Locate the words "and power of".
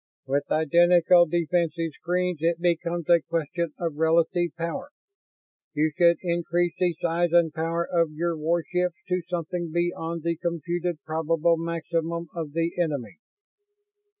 7.33-8.09